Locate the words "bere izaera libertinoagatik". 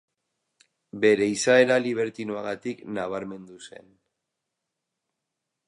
1.03-2.81